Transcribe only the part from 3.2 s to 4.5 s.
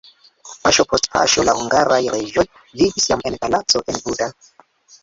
en palaco en Buda.